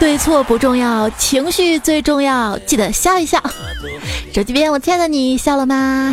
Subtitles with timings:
[0.00, 3.38] 对错不重要，情绪最重要，记得笑一笑。
[4.34, 6.12] 手机边，我亲爱的你笑了吗？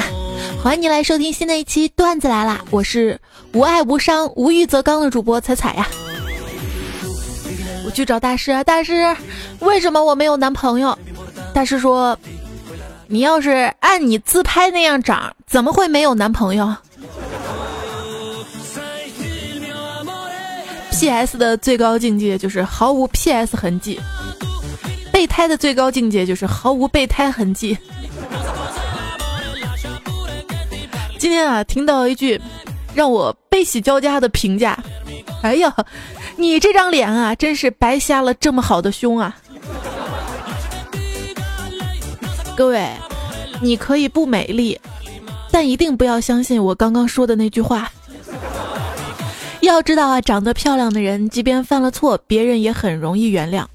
[0.61, 2.59] 欢迎你来收听新的一期段子来啦！
[2.69, 3.19] 我是
[3.53, 5.87] 无爱无伤、无欲则刚的主播彩彩呀。
[6.03, 6.06] 我
[7.97, 9.17] 去找大师，大师，
[9.57, 10.95] 为什么我没有男朋友？
[11.51, 12.15] 大师说，
[13.07, 16.75] 你要是按你自拍那样长，怎么会没有男朋友
[20.91, 21.39] ？P.S.
[21.39, 23.57] 的最高境界就是毫无 P.S.
[23.57, 23.99] 痕迹，
[25.11, 27.75] 备胎的最高境界就是毫无备胎痕迹。
[31.17, 32.39] 今天啊，听到一句
[32.93, 34.77] 让我悲喜交加的评价，
[35.41, 35.73] 哎呀，
[36.39, 39.35] 你这张脸啊，真是白瞎了这么好的胸啊！
[42.55, 42.87] 各位，
[43.59, 44.79] 你可以不美丽，
[45.51, 47.91] 但一定不要相信我刚刚说的那句话。
[49.61, 53.65] 要知道啊，长得漂亮的人，即便犯了错，别人也很容易原谅；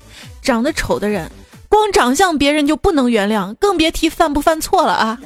[0.41, 1.28] 长得丑的人，
[1.69, 5.19] 光长相别人就不能原谅，更别提犯不犯错了啊！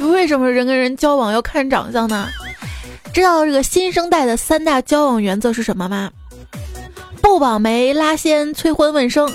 [0.00, 2.28] 为什么人跟人交往要看长相呢？
[3.14, 6.10] 知道这个新生代的三大交往原则是什么吗？
[7.22, 9.32] 不绑媒拉纤催婚问生，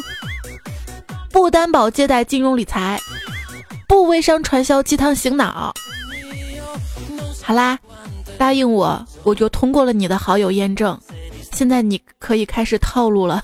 [1.31, 2.99] 不担保借贷金融理财，
[3.87, 5.73] 不微商传销鸡汤醒脑。
[7.41, 7.79] 好啦，
[8.37, 10.99] 答应我，我就通过了你的好友验证。
[11.53, 13.41] 现在你可以开始套路了。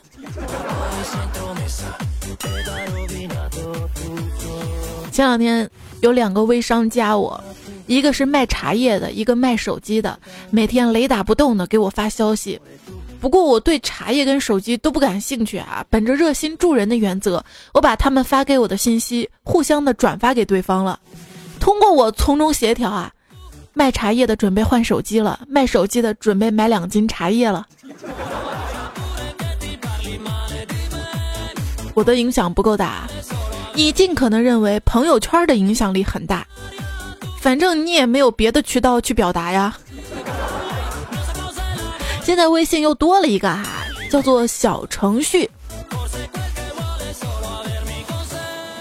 [5.14, 5.70] 前两天
[6.02, 7.42] 有两个微商加我，
[7.88, 10.20] 一个是卖茶叶的，一个卖手机的，
[10.50, 12.60] 每天雷打不动的给我发消息。
[13.20, 15.86] 不过我对茶叶跟手机都不感兴趣啊。
[15.90, 21.00] 本着热心助人的原则，我把他们发给我的信息互相的转发给对方了。
[21.60, 23.12] 通过我从中协调啊。
[23.78, 27.66] 卖茶叶的准备换手机了，卖手机的准备买两斤茶叶了。
[31.94, 33.06] 我的影响不够大，
[33.74, 36.48] 你尽可能认为朋友圈的影响力很大，
[37.46, 39.78] 反正你也没有别的渠道去表达呀。
[42.24, 45.48] 现在微信又多了一个哈，叫做小程序，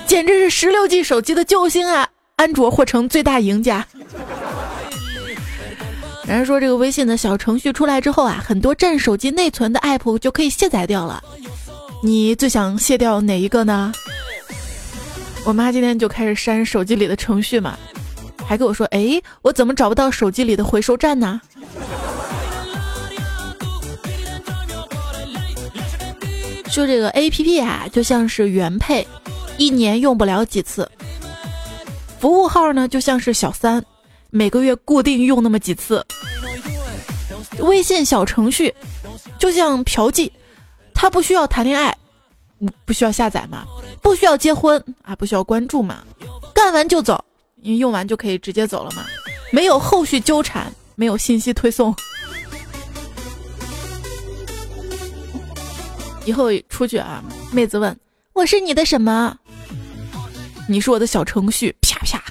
[0.07, 2.09] 简直是十六 G 手机的救星啊！
[2.37, 3.87] 安卓或成最大赢家。
[6.27, 11.23] 人家说这个微信的小程序出来之后啊，很多占手机内存的 app 就可以卸载掉了。
[12.03, 13.93] 你最想卸掉哪一个呢？
[15.45, 17.79] 我妈今天就开始删手机里的程序嘛，
[18.47, 21.41] 还跟我说：“哎，我怎么找不到手机里的回收站呢？”
[26.71, 29.07] 说这个 app 啊，就像是原配，
[29.59, 30.85] 一年用不了几次；
[32.19, 33.85] 服务号呢，就像是小三。
[34.31, 36.05] 每个月固定用那么几次，
[37.61, 38.75] 微信小程序
[39.39, 40.29] 就像嫖妓，
[40.93, 41.97] 他不需要谈恋爱，
[42.85, 43.65] 不需要下载嘛，
[44.03, 46.03] 不需要结婚啊，不需要关注嘛，
[46.53, 47.25] 干完就走，
[47.65, 49.07] 因为用完就可以直接走了嘛，
[49.51, 51.97] 没有后续纠缠，没有信息推送。
[56.27, 57.99] 以后出去啊，妹子问
[58.35, 59.39] 我是你的什么？
[60.69, 62.23] 你是我的小程序，啪啪。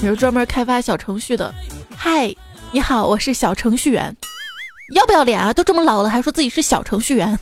[0.00, 1.52] 你是专门开发小程序的，
[1.96, 2.32] 嗨，
[2.70, 4.16] 你好，我是小程序员，
[4.94, 5.52] 要不要脸啊？
[5.52, 7.36] 都这么老了，还说自己是小程序员。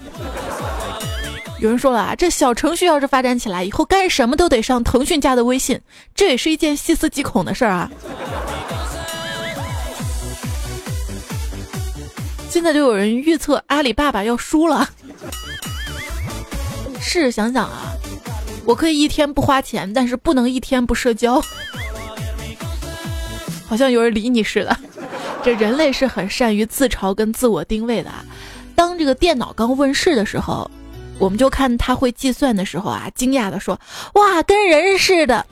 [1.61, 5.81] 有人说了啊，这小程序要是发展起来，以后干什么都得上腾讯家的微信，
[6.15, 7.91] 这也是一件细思极恐的事儿啊。
[12.49, 14.89] 现在就有人预测阿里爸爸要输了。
[17.01, 17.93] 试想想啊，
[18.65, 21.43] 我可以一天不花钱，但是不能一天不社交。
[23.67, 24.77] 好像有人理你似的，
[25.43, 28.25] 这人类是很善于自嘲跟自我定位的啊。
[28.77, 30.71] 当这个电脑刚问世的时候，
[31.19, 33.79] 我们就看他会计算的时候啊，惊讶的说
[34.15, 35.44] ：“哇，跟人似的。”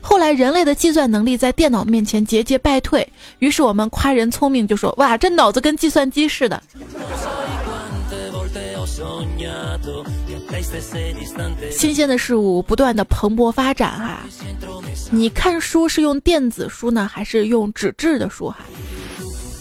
[0.00, 3.06] 后来人类的计算能力在电脑面前节节败退，
[3.40, 6.62] 于是我们夸人聪明，就说：“哇，这脑子跟计算机似的。”
[11.70, 14.20] 新鲜的事物不断的蓬勃发展哈。
[15.10, 18.58] 你看书是用电子书呢，还是用纸质的书哈？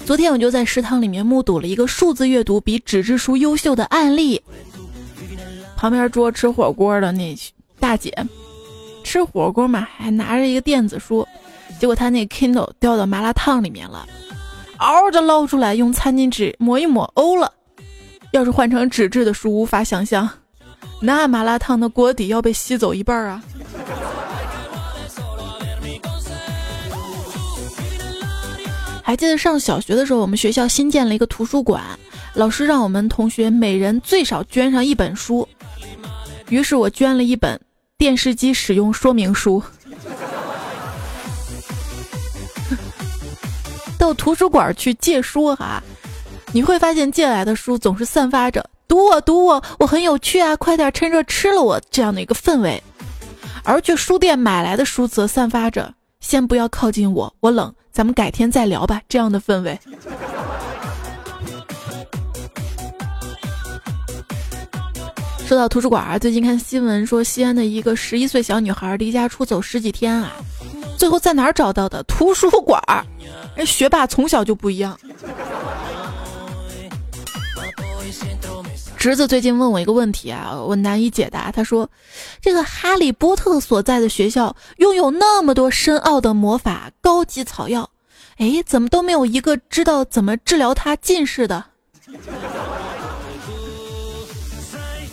[0.06, 4.42] 昨天我就在食堂里面目睹了一个数字阅读比纸质书优秀的案例。
[5.78, 7.38] 旁边桌吃火锅的那
[7.80, 8.12] 大姐，
[9.04, 11.26] 吃火锅嘛，还拿着一个电子书，
[11.80, 14.06] 结果他那 Kindle 掉到麻辣烫里面了，
[14.80, 17.54] 嗷的捞出来，用餐巾纸抹一抹，欧了。
[18.32, 20.28] 要是换成纸质的书，无法想象，
[21.00, 23.44] 那麻辣烫的锅底要被吸走一半啊！
[29.04, 31.82] 还记得上小学的时候，我们学校新建了一个图书馆，
[32.34, 35.48] 老师让我们同学每人最少捐上一本书，
[36.50, 37.60] 于是我捐了一本
[37.98, 39.62] 电视机使用说明书。
[43.98, 45.82] 到图书馆去借书哈。
[46.54, 52.82] 你会发现借来的书总是散发着“读我，读我，我很有趣啊，快点趁热吃了我”这样的一个氛围，
[53.64, 59.78] 而去书店买来的书则散发着“先不要靠近我，我冷，咱们改天再聊吧”这样的氛围。
[65.48, 70.34] 说到图书馆啊，最近看新闻说，西安的一个十一岁小女孩离家出走十几天啊，
[70.98, 72.04] 最后在哪儿找到的？
[72.04, 72.84] 图书馆。
[73.56, 75.00] 哎，学霸从小就不一样。
[78.98, 81.50] 侄子最近问我一个问题啊，我难以解答。
[81.50, 81.90] 他说
[82.44, 87.90] ：“这个哈利波特所在的学校拥有那么多深奥的魔法、高级草药，
[88.36, 91.64] 哎，怎么都没有一个知道怎么治疗他近视的？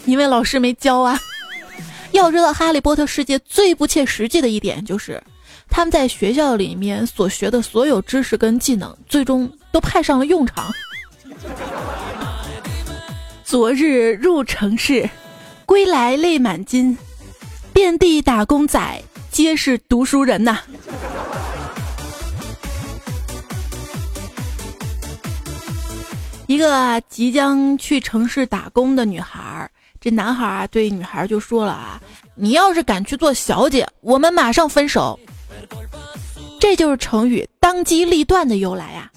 [0.06, 1.18] 因为老师没教啊。
[2.12, 5.22] 要知道，哈利波特世界最不切实际的一点就是，
[5.68, 10.72] 他们在学校里面所学的所有知识跟技能，最终都派上了用场。”
[13.44, 15.08] 昨日入城市，
[15.66, 16.96] 归来泪满襟，
[17.72, 20.60] 遍地打工仔皆是读书人呐。
[26.46, 29.70] 一个即将去城市打工的女孩，
[30.04, 31.98] 这男孩啊对女孩就说了啊
[32.36, 35.18] ：“你要是敢去做小姐，我们马上分手。”
[36.60, 39.10] 这就是成语“当机立断”的由来呀。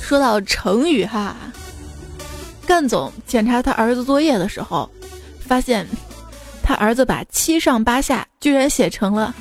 [0.00, 1.36] 说到成语哈，
[2.66, 4.90] 干总检查他儿子作业的时候，
[5.46, 5.86] 发现
[6.62, 9.34] 他儿子把七上八下居然写成了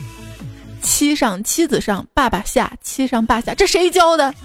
[0.81, 4.35] 七上七子上爸爸下七上八下，这谁教的？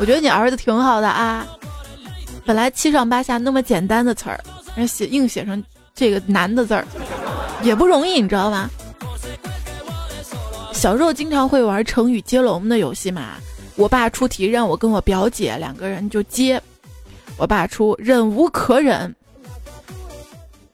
[0.00, 1.46] 我觉得你儿子挺好的啊，
[2.46, 4.40] 本来七上八下那么简单的词儿，
[4.74, 5.62] 人写硬写成
[5.94, 6.86] 这个难的字儿，
[7.62, 8.70] 也不容易，你知道吗？
[10.72, 13.34] 小时候经常会玩成语接龙的游戏嘛。
[13.76, 16.60] 我爸出题让我跟我表姐两个人就接，
[17.36, 19.14] 我爸出忍无可忍，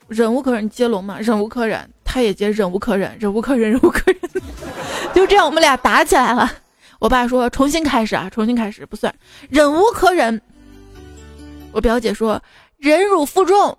[0.06, 4.20] 忍无可忍接龙嘛，忍无可忍，他也接忍无可忍，忍无可忍，忍无可忍，
[5.12, 6.48] 就这样我们俩打起来了。
[6.98, 9.14] 我爸说重新开始啊，重新开始不算，
[9.48, 10.40] 忍无可忍。
[11.72, 12.42] 我表姐说
[12.78, 13.76] 忍辱负重，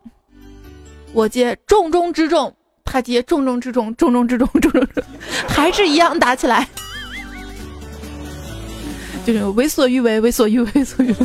[1.13, 2.55] 我接重中之重，
[2.85, 5.03] 他接重中之重，重中之重，重中之重，
[5.47, 6.67] 还是一样打起来。
[9.25, 11.17] 就是为所欲为，为所欲为，为所欲为。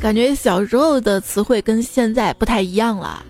[0.00, 3.24] 感觉小时候的词汇跟现在不太一样了。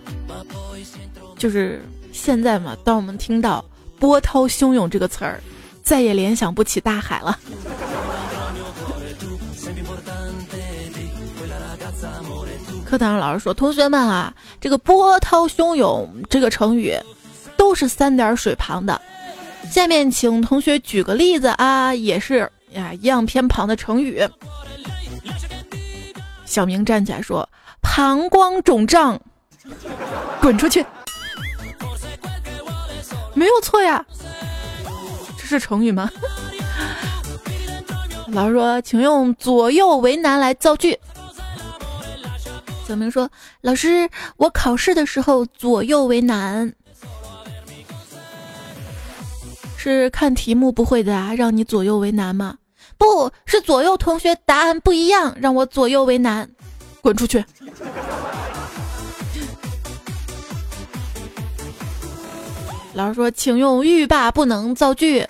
[1.36, 1.82] 就是
[2.12, 3.64] 现在嘛，当我们听到
[4.04, 5.40] “波涛汹涌”这个词儿，
[5.82, 7.38] 再也联想不起大海了。
[12.84, 14.30] 课堂上老师说：“同学们啊，
[14.60, 16.94] 这个‘波涛汹涌’这个成语，
[17.56, 19.00] 都是三点水旁的。”
[19.72, 24.22] 下面请同学举个例子啊，也是呀，一样偏旁的成语。
[26.44, 27.48] 小明站起来说
[27.80, 29.18] ：“膀胱肿胀，
[30.42, 30.84] 滚出去！”
[33.34, 34.04] 没有错呀，
[35.36, 36.10] 这是成语吗？
[38.32, 40.98] 老师说，请用左右为难来造句。
[42.86, 43.30] 小明说
[43.62, 46.72] ：“老师，我考试的时候左右为难。”
[49.76, 52.56] 是看题目不会答，让你左右为难吗？
[52.96, 56.48] 不是左右同学答案不一样，让我左右为难，
[57.02, 57.44] 滚出去！
[62.94, 65.26] 老师说，请用欲罢不能造句。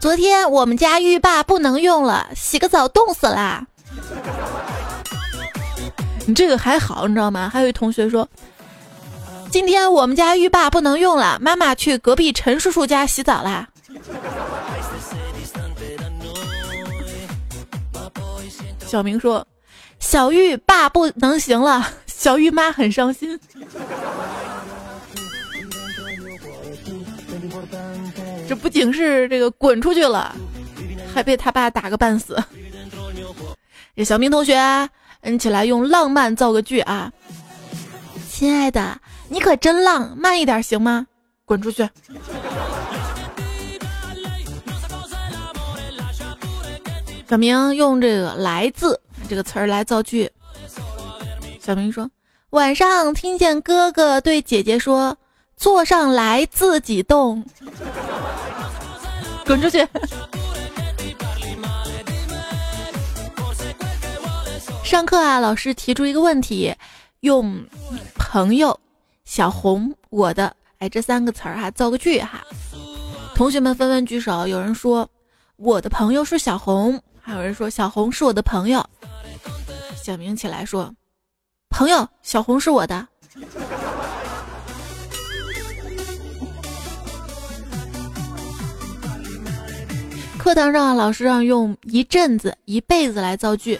[0.00, 3.66] 昨天我们家浴霸不能用了，洗个澡冻死啦。
[6.26, 7.50] 你这个还好，你知道吗？
[7.52, 8.28] 还有一同学说。
[9.50, 13.66] 今天我们家浴霸不能用了，妈妈去隔壁陈叔叔家洗澡啦。
[18.86, 19.46] 小明说
[20.00, 23.38] ：“小浴霸不能行了，小浴妈很伤心。”
[28.48, 30.34] 这不仅是这个滚出去了，
[31.14, 32.42] 还被他爸打个半死。
[33.94, 34.56] 这小明同学，
[35.20, 37.12] 嗯，起来用浪漫造个句啊！
[38.30, 41.06] 亲爱的，你可真浪，慢一点行吗？
[41.44, 41.86] 滚出去！
[47.28, 50.30] 小明用这个“来自”这个词儿来造句。
[51.60, 52.10] 小明说
[52.50, 55.18] ：“晚上听见哥哥对姐姐说，
[55.58, 57.44] 坐上来自己动。
[59.44, 59.86] ”滚出去！
[64.84, 66.74] 上课啊，老师提出一个问题，
[67.20, 67.62] 用
[68.16, 68.78] “朋友
[69.26, 72.42] ”“小红”“我的”哎这三个词儿哈造个句哈。
[73.34, 75.08] 同学们纷纷举手，有人说
[75.56, 78.82] ：“我的朋友是小红。”还有人说小红是我的朋友，
[80.02, 80.94] 小明起来说，
[81.68, 83.06] 朋友小红是我的。
[90.48, 93.78] 课堂上老师让用一阵子、一辈子来造句，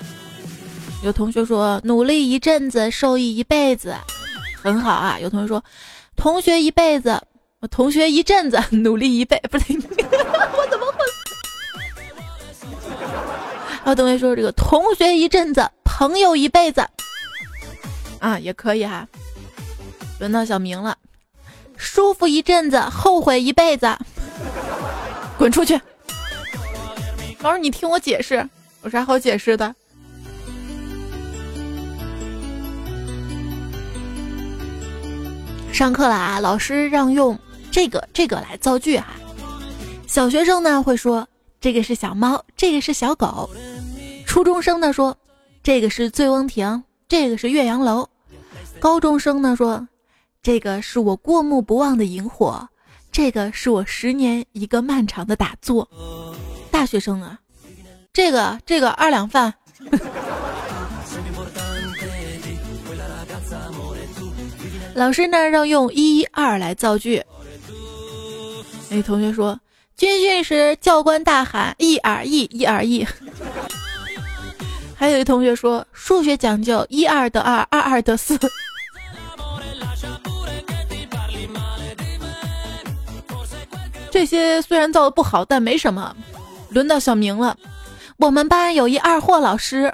[1.02, 3.96] 有同学说努力一阵子，受益一辈子，
[4.62, 5.18] 很好啊。
[5.18, 5.64] 有同学说
[6.14, 7.18] 同学一辈子，
[7.70, 10.98] 同学一阵子，努力一辈不对，我怎么会？
[13.82, 16.86] 还有同学说：“这个同学一阵子，朋友一辈子，
[18.18, 19.08] 啊，也可以哈。”
[20.20, 20.98] 轮到小明了，
[21.78, 23.96] 舒服一阵子，后悔一辈子，
[25.38, 25.80] 滚出去！
[27.40, 28.48] 老师，你听我解释，
[28.82, 29.74] 有啥好解释的？
[35.72, 37.38] 上课了啊，老师让用
[37.70, 39.14] 这个这个来造句哈。
[40.08, 41.28] 小学生呢会说
[41.60, 43.48] ：“这个是小猫，这个是小狗。”
[44.26, 45.16] 初中生呢说，
[45.62, 48.08] 这个是醉翁亭，这个是岳阳楼。
[48.80, 49.86] 高中生呢说，
[50.42, 52.68] 这个是我过目不忘的萤火，
[53.12, 55.88] 这个是我十年一个漫长的打坐。
[56.68, 57.38] 大学生啊，
[58.12, 59.54] 这个这个二两饭。
[64.94, 67.22] 老师呢让用一二来造句。
[68.90, 69.60] 那同学说，
[69.96, 73.06] 军训时教官大喊一二一，一二一。
[74.96, 78.36] 还有一同学说，数学讲究一二得二，二二得四。
[84.10, 86.16] 这些虽然造的不好，但没什么。
[86.70, 87.56] 轮到小明了，
[88.16, 89.92] 我们班有一二货老师，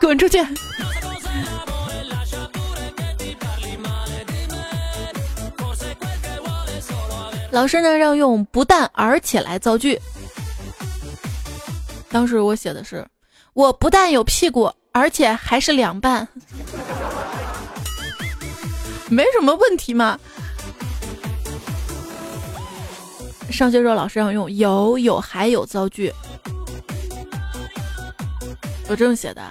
[0.00, 0.44] 滚出去！
[7.50, 9.98] 老师呢让用不但而且来造句。
[12.10, 13.06] 当时我写的是。
[13.54, 16.28] 我不但有屁股，而且还是两半，
[19.08, 20.20] 没什么问题嘛。
[23.50, 26.12] 上学时候老师让用有有还有造句，
[28.88, 29.42] 我这么写的：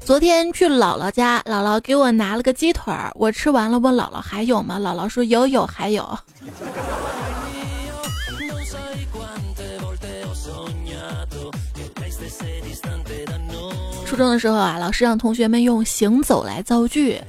[0.00, 4.78] 昨天去姥姥家，姥姥给我拿了个鸡腿儿，我吃完了问姥姥还有吗？
[4.78, 6.18] 姥姥说有有还有。
[14.06, 17.20] 初中的时候啊，老师让同学们用行走来造句。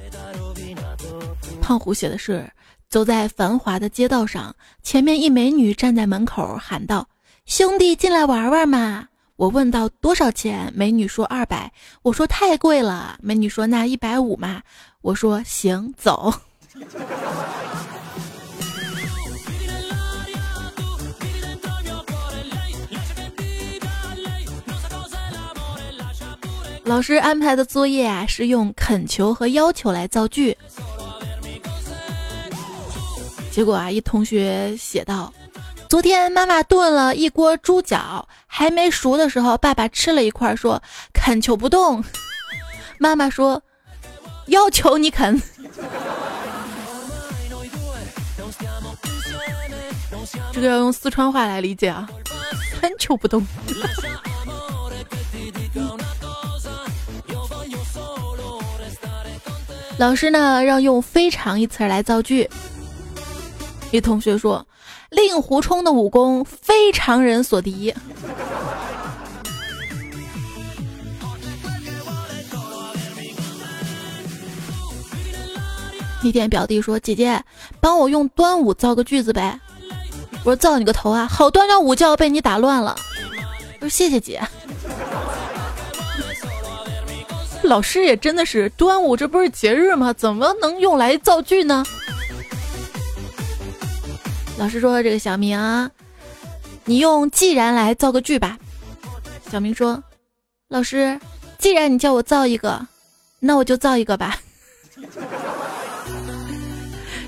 [1.60, 2.46] 胖虎写的是：
[2.94, 7.08] 走在繁华的街道上，前面一美女站在门口喊道
[7.44, 11.72] ：“兄弟，进来玩玩嘛！”我问到：“多少钱？”美女说：“二百。”
[12.02, 14.62] 我说：“太贵了。”美女说：“那一百五嘛。”
[15.02, 16.32] 我说：“行走。
[26.84, 30.56] ”老师安排的作业啊，是用恳求和要求来造句。
[33.54, 35.32] 结果啊，一同学写道
[35.88, 40.82] ：“昨天妈妈炖了一锅猪脚，还没熟的时候，爸爸吃了一块，说
[41.12, 42.02] 恳求不动。
[42.98, 43.62] 妈妈说，
[44.46, 45.40] 要求你啃。
[50.50, 52.08] 这个要用四川话来理解啊，
[52.80, 53.46] 恳求不动。”
[59.96, 62.50] 老师呢，让用“非常”一词来造句。
[63.94, 64.66] 一同学说
[65.10, 67.94] ：“令狐冲的武功非常人所敌。”
[76.24, 77.40] 一天，表弟说：“姐姐，
[77.80, 79.60] 帮我用端午造个句子呗。”
[80.42, 81.28] 我说：“造你个头啊！
[81.30, 82.96] 好端端午觉被你打乱了。”
[83.78, 84.42] 我说：“谢谢姐。”
[87.62, 90.12] 老师也真的是端午，这不是节日吗？
[90.12, 91.84] 怎么能用来造句呢？
[94.56, 95.58] 老师说：“这个小明，
[96.84, 98.56] 你用既然来造个句吧。”
[99.50, 100.02] 小明说
[100.68, 101.18] ：“老师，
[101.58, 102.86] 既然你叫我造一个，
[103.40, 104.38] 那我就造一个吧。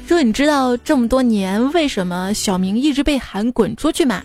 [0.06, 4.22] 说你知道这么多年为什么小明一直被喊滚出去吗？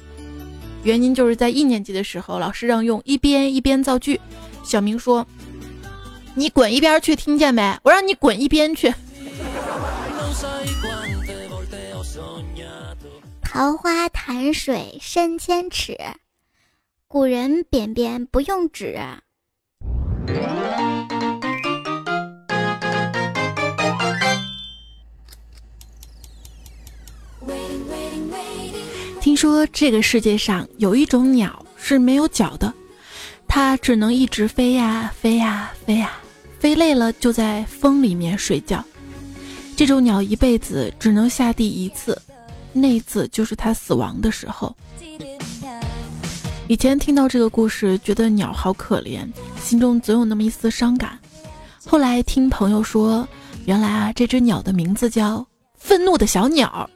[0.84, 4.20] 原因就是在一年级的时候，老师让用一边一边造句，
[4.63, 5.25] 小明说
[6.36, 7.75] ：“你滚一边去，听见没？
[7.84, 8.93] 我让你滚一边去。”
[13.53, 15.98] 桃花潭水深千尺，
[17.10, 18.98] 古人便便不用纸。
[29.20, 32.74] 听说这个世界上有一种鸟是没有脚的，
[33.50, 36.13] 它只能一直飞呀飞呀飞呀，
[36.58, 38.81] 飞累了就在风里面睡觉。
[39.75, 42.17] 这种鸟一辈子只能下地一次，
[42.74, 44.75] 那一次就是它死亡的时候。
[46.68, 49.30] 以前听到这个故事，觉得鸟好可怜，
[49.62, 51.20] 心中总有那么一丝伤感。
[51.86, 53.28] 后来听朋友说，
[53.66, 55.46] 原来啊，这只鸟的名字叫
[55.78, 56.90] 愤怒的小鸟。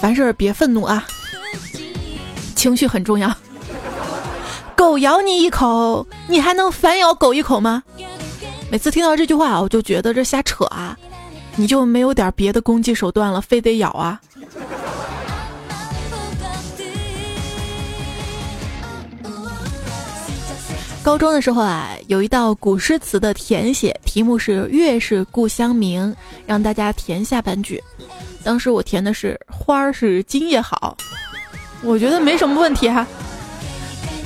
[0.00, 1.06] 凡事别愤怒啊，
[2.54, 3.34] 情绪很重要。
[4.76, 7.82] 狗咬你一口，你还能反咬狗一口吗？
[8.74, 10.98] 每次听到这句话，我就觉得这瞎扯啊！
[11.54, 14.20] 你就没有点别的攻击手段了，非得咬啊？
[21.04, 26.12] 高中的时候啊，有一道古诗词的填写，题目是“月是故乡明”，
[26.44, 27.80] 让大家填下半句。
[28.42, 30.96] 当时我填的是“花儿是今夜好”，
[31.80, 33.06] 我觉得没什么问题哈。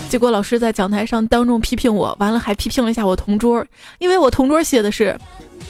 [0.09, 3.65] 结果老师在讲台上当众批评我，完了还批评了一下我同桌，
[3.99, 5.19] 因为我同桌写的是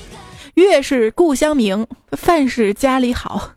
[0.54, 3.50] “月是故乡明，饭是家里好”。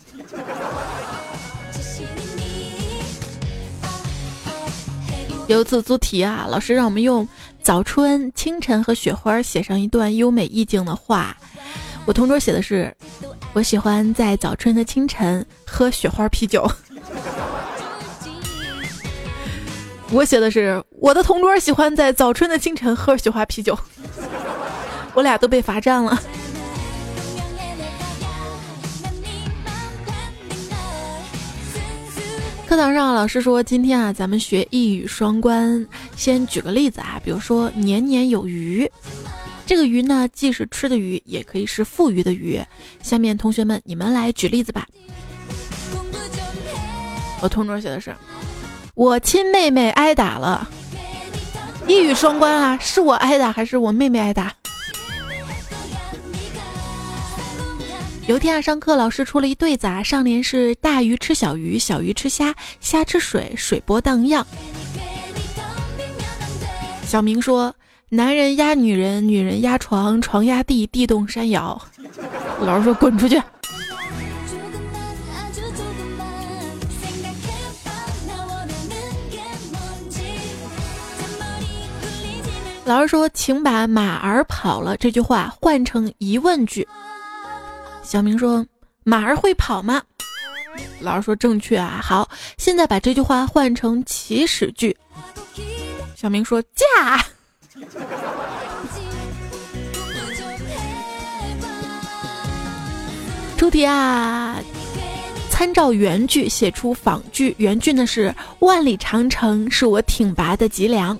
[5.47, 7.27] 有一次做题啊，老师让我们用
[7.61, 11.37] 早春、清晨和雪花写上一段优美意境的话，
[12.05, 12.91] 我同桌写的是
[13.53, 16.67] “我喜欢在早春的清晨喝雪花啤酒”。
[20.13, 23.79] 我写的是我的同桌喜欢在早春的清晨喝雪花啤酒，
[25.15, 26.21] 我俩都被罚站了。
[32.67, 35.87] 课堂上老师说，今天啊，咱们学一语双关。
[36.17, 38.89] 先举个例子啊，比如说“年年有余”，
[39.65, 42.61] 这个“余”呢，既是吃的鱼，也可以是富余的余。
[43.01, 44.85] 下面同学们，你们来举例子吧。
[47.41, 48.13] 我同桌写的是。
[48.93, 50.67] 我亲妹妹挨打了，
[51.87, 52.77] 一语双关啊！
[52.81, 54.53] 是我挨打还是我妹妹挨打？
[58.27, 64.45] 有天啊，上课老师出了一对子啊，上联是大鱼吃小鱼，小鱼吃虾，虾吃水，水波荡漾。
[67.05, 67.73] 小明说
[68.09, 71.81] ：“男人压女人，女人压床，床压地，地动山摇。”
[72.61, 73.41] 老师说：“滚出去。”
[82.83, 86.87] 老师说：“请把‘马儿跑了’这句话换成疑问句。”
[88.03, 88.65] 小明说
[89.05, 90.01] ：“马儿会跑吗？”
[90.99, 94.97] 老师说：“正确啊。”好，现在把这句话换成祈使句。
[96.15, 97.23] 小明说：“驾。”
[103.57, 104.57] 出题啊！
[105.51, 107.53] 参照原句写出仿句。
[107.59, 111.15] 原句呢是：“万里长城是我挺拔的脊梁。”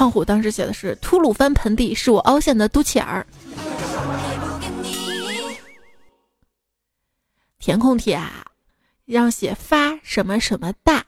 [0.00, 3.26] 胖虎当时写的是“吐鲁番盆地是我凹陷的肚脐眼儿”。
[7.60, 8.46] 填空题啊，
[9.04, 11.04] 让写发什么什么大，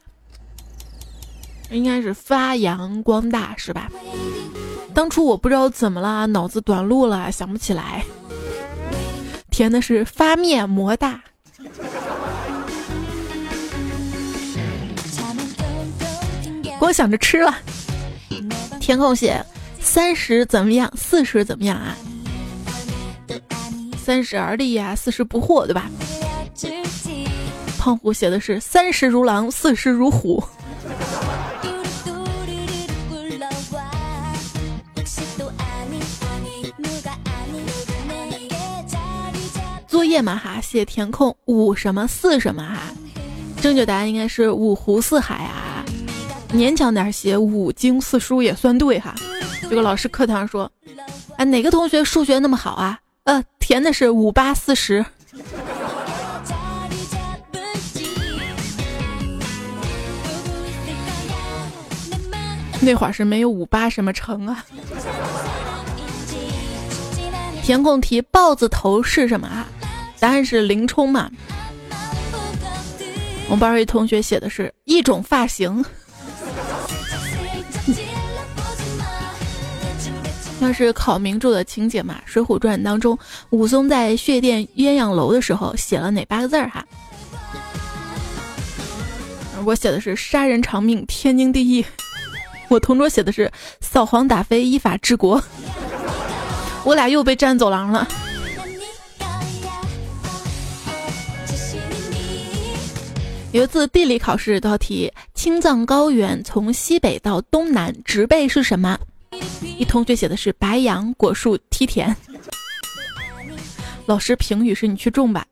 [1.70, 3.90] 应该是发扬光大是吧？
[4.92, 8.04] 当初我不知道怎么了，脑子短路了，想不起来。
[9.50, 11.18] 填的是发面膜大，
[16.78, 17.56] 光想着吃了。
[18.80, 19.44] 填空写
[19.80, 20.92] 三十怎么样？
[20.96, 21.96] 四十怎么样啊？
[24.04, 25.90] 三十而立呀，四十不惑，对吧？
[27.78, 30.42] 胖虎写的是三十如狼，四十如虎。
[39.88, 42.80] 作业嘛哈，写填空五什么四什么哈？
[43.60, 45.71] 正确答案应该是五湖四海啊。
[46.52, 49.14] 勉强点写五经四书也算对哈。
[49.68, 50.70] 这个老师课堂说，
[51.36, 52.98] 哎，哪个同学数学那么好啊？
[53.24, 55.04] 呃，填的是五八四十。
[62.80, 64.64] 那会儿是没有五八什么成啊。
[67.62, 69.66] 填空题，豹子头是什么啊？
[70.20, 71.30] 答案是林冲嘛。
[73.48, 75.82] 我们班一同学写的是一种发型。
[80.62, 83.18] 那是考名著的情节嘛，《水浒传》当中，
[83.50, 86.86] 武松在血殿鸳鸯楼的时候写了哪八个字儿哈？
[89.64, 91.84] 我写的是杀人偿命，天经地义。
[92.68, 95.42] 我同桌写的是扫黄打非，依法治国。
[96.84, 98.06] 我俩又被占走廊了。
[103.50, 108.96] 有一次地理考试道题：青藏高原从西北到东南植被是什么？
[109.78, 112.14] 一同学写的是白杨果树梯田，
[114.06, 115.46] 老师评语是你去种吧。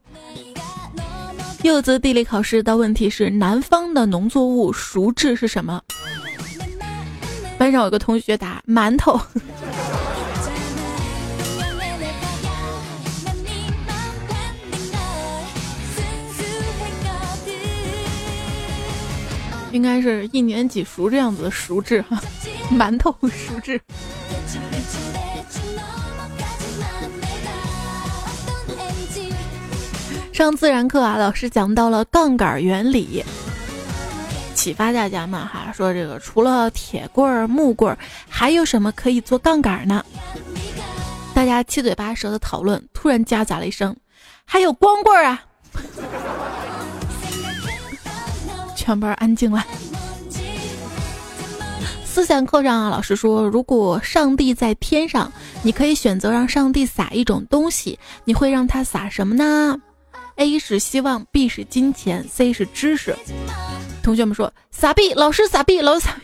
[1.63, 5.83] 柚子地理考试的问题是南方的农作物熟制是什么？
[7.59, 9.21] 班上有个同学答馒头，
[19.73, 22.19] 应该是一年几熟这样子的熟制哈。
[22.79, 23.81] 馒头熟制。
[30.33, 33.23] 上自然课啊，老师讲到了杠杆原理，
[34.55, 40.03] 启发大家嘛哈，说这个除了铁棍儿、木棍儿，还有什么可以做杠杆呢？
[41.35, 43.95] 大家七嘴八舌的讨论，突然夹杂了一声
[44.47, 45.45] ：“还有光棍儿啊！”
[48.75, 49.63] 全班安静了。
[52.13, 59.79] 思想课上啊，老师说，如果上帝在天上，你可以选择让上帝撒一种东西，你会让他撒什么呢
[60.35, 63.15] ？A 是希望，B 是金钱，C 是知识。
[64.03, 66.17] 同学们说撒币，老师撒币，老师撒。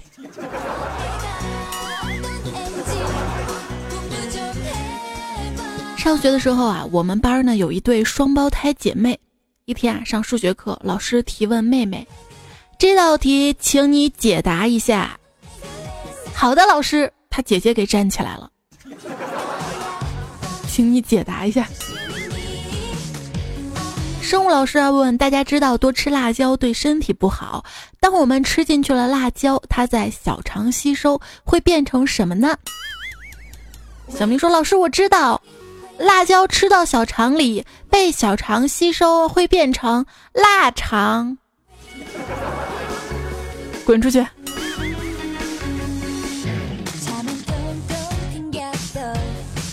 [5.96, 9.16] 上学的时候啊，我们班呢有一对双胞胎姐妹。
[9.66, 12.04] 一天啊，上数学课，老师提问妹妹
[12.76, 15.16] ：“这道题，请你解答一下。”
[16.36, 18.50] 好的，老师，他姐姐给站起来了，
[20.68, 21.66] 请你解答一下。
[24.20, 27.64] 生物老师要问大家知道多吃辣椒对身体不好，
[28.00, 32.54] 当我们吃进去了辣椒，它在小肠吸收会变成什么呢？
[34.08, 35.40] 小明说：“老师，我知道，
[35.96, 41.38] 辣椒吃到小肠里被小肠吸收会变成腊肠。”
[43.86, 44.24] 滚出去！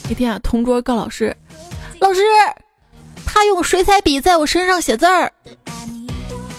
[0.10, 1.36] 一天啊，同桌告老师
[2.00, 2.22] ：“老师，
[3.26, 5.32] 他用水彩笔在我身上写字儿。”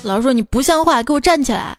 [0.03, 1.77] 老师说：“你不像话，给我站起来！”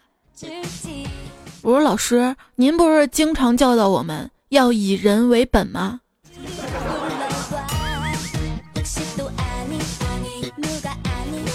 [1.62, 6.00] 我说：“老师，您不是经常教导我们要以人为本吗？”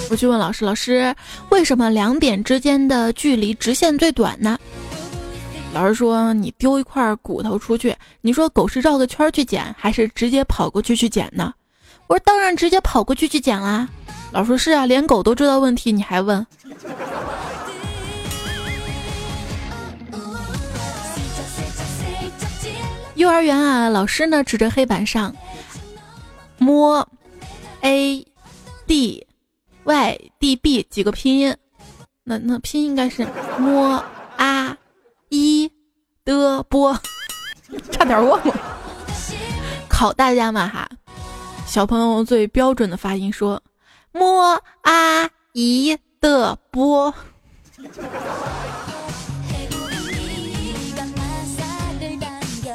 [0.10, 1.16] 我去问老师：“老师，
[1.50, 4.60] 为什么两点之间的距离直线最短呢？”
[5.74, 11.54] 老师说：“你丢一块骨头出去，你说狗是绕个圈去捡，还是直接跑过去去捡呢？”
[12.08, 13.88] 我说：“当然直接跑过去去捡啦。”
[14.34, 16.46] 老师说：“是啊，连狗都知道问题，你还问？”
[23.16, 25.34] 幼儿园啊，老师呢指着黑板上，
[26.58, 27.08] 摸
[27.82, 28.28] a
[28.88, 29.26] d
[29.86, 31.56] y d b 几个拼音，
[32.24, 33.26] 那那拼音应该是
[33.58, 34.04] 摸
[34.36, 34.76] 啊。
[35.34, 35.61] 一
[36.24, 36.98] 的波，
[37.92, 38.54] 差点忘了。
[39.88, 40.88] 考大家嘛哈，
[41.66, 43.62] 小朋友最标准的发音说
[44.12, 47.14] 摸阿姨的波。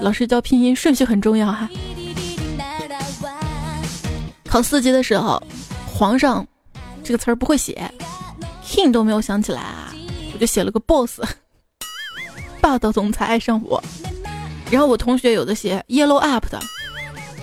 [0.01, 1.69] 老师教拼音顺序很重要哈。
[4.49, 5.43] 考四级的时候，
[5.87, 6.47] 皇上
[7.03, 7.91] 这个词儿不会写
[8.65, 9.93] ，king 都没有想起来啊，
[10.35, 11.21] 我就写了个 boss。
[12.66, 13.81] 霸道总裁爱上我，
[14.72, 16.61] 然后我同学有的写 yellow up 的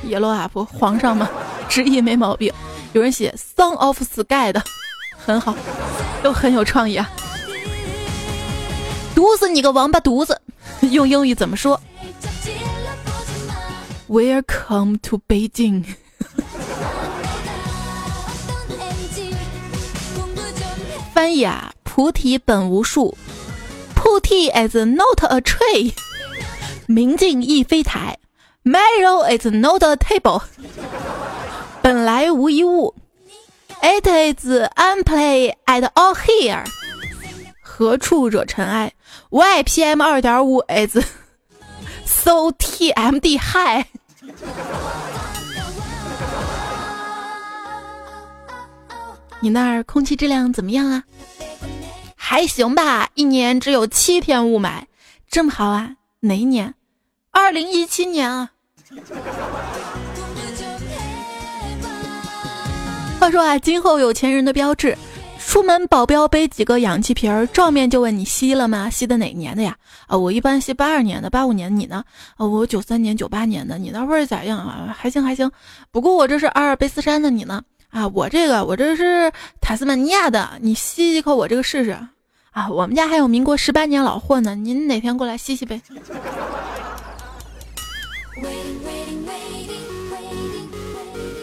[0.06, 1.30] ，yellow up 皇上嘛，
[1.70, 2.52] 直译没毛病。
[2.92, 4.62] 有人写 song of sky 的，
[5.16, 5.56] 很好，
[6.22, 7.10] 都很有创意啊。
[9.16, 10.42] 毒死你个王八犊子！
[10.92, 11.80] 用英语怎么说
[14.10, 15.86] ？Welcome to Beijing。
[21.16, 23.18] 翻译啊，菩提本无树。
[24.14, 25.96] Put is not a tree，
[26.86, 28.20] 明镜亦非台
[28.64, 30.44] ，Mirror is not a table，
[31.82, 32.94] 本来无一物
[33.82, 34.46] ，It is
[34.76, 36.64] unplay at all here，
[37.64, 38.94] 何处惹尘埃
[39.32, 40.96] ？Why PM 二点五 is
[42.06, 43.86] so TMD high？
[49.40, 51.04] 你那儿空气质量怎么样啊？
[52.34, 54.86] 还行吧，一年只有七天雾霾，
[55.30, 55.92] 这么好啊？
[56.22, 56.74] 哪一年？
[57.30, 58.50] 二零一七年啊。
[63.20, 64.98] 话说啊，今后有钱人的标志。
[65.46, 68.90] 出门保镖背几个氧气瓶儿，照面就问你吸了吗？
[68.90, 69.78] 吸的哪年的呀？
[70.08, 71.78] 啊，我一般吸八二年的，八五年的。
[71.78, 72.04] 你呢？
[72.38, 73.78] 啊，我九三年、九八年的。
[73.78, 74.92] 你那味儿咋样啊？
[74.98, 75.52] 还行还行。
[75.92, 77.62] 不过我这是阿尔卑斯山的，你呢？
[77.92, 80.58] 啊，我这个我这是塔斯马尼亚的。
[80.62, 81.96] 你吸一口我这个试试。
[82.54, 84.56] 啊，我们家还有民国十八年老货呢。
[84.56, 85.82] 您哪天过来吸吸呗？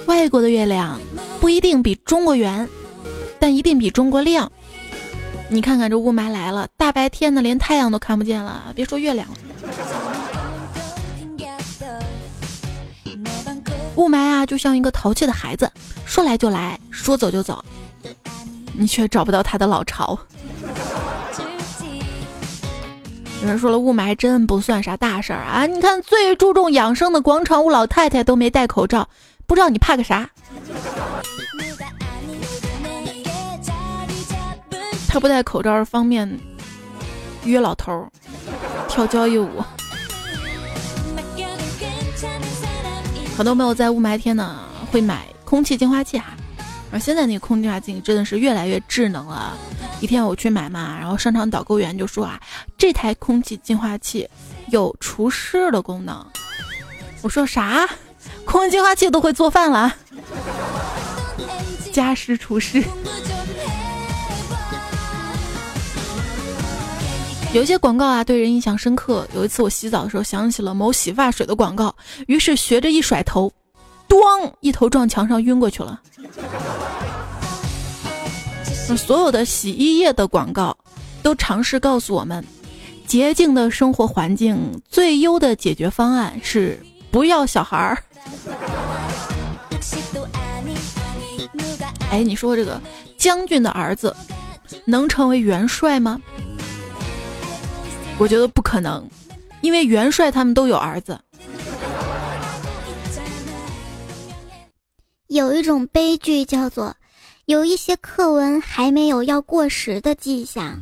[0.06, 1.00] 外国的月亮
[1.40, 2.68] 不一定比中国圆。
[3.42, 4.52] 但一定比中国亮。
[5.48, 9.34] 你看看这雾霾来了，大白天的连太阳都看不见了，别说月亮了。
[13.96, 15.72] 雾霾啊，就像一个淘气的孩子，
[16.04, 17.64] 说来就来，说走就走，
[18.74, 20.18] 你却找不到他的老巢。
[23.42, 25.64] 有人说了，雾霾真不算啥大事儿啊！
[25.64, 29.08] 你看最注重养生的广场舞老太太都没戴口罩，
[29.46, 30.28] 不知道你怕个啥？
[35.08, 36.38] 他不戴口罩方便
[37.44, 38.08] 约老头儿
[38.88, 39.48] 跳交谊舞。
[43.36, 44.60] 很多朋友在雾霾天呢
[44.92, 46.34] 会买空气净化器哈，
[46.92, 49.56] 而现在那个空气净化器真的是越来越智能了。
[50.00, 52.40] 一天我去买嘛，然后商场导购员就说啊，
[52.76, 54.28] 这台空气净化器
[54.70, 56.26] 有除湿的功能。
[57.22, 57.88] 我说啥？
[58.44, 59.94] 空气净化器都会做饭了？
[61.92, 62.82] 加湿除湿。
[67.52, 69.26] 有一些广告啊，对人印象深刻。
[69.34, 71.94] 有一次我洗澡的时候，想起了某洗发水的广告，
[72.28, 73.52] 于是学着一甩头，
[74.16, 76.00] 咣，一头撞墙上晕过去了。
[78.96, 80.76] 所有的洗衣液的广告，
[81.22, 82.44] 都尝试告诉我们，
[83.06, 88.02] 洁净的生活环境最优的解决方案是不要小孩儿。
[92.10, 92.80] 哎，你说这个
[93.16, 94.14] 将军的儿子
[94.84, 96.20] 能成为元帅吗？
[98.18, 99.08] 我觉得不可能，
[99.60, 101.18] 因为元帅他们都有儿子。
[105.30, 106.96] 有一种悲剧叫做，
[107.44, 110.80] 有一些课文还没有要过时的迹象。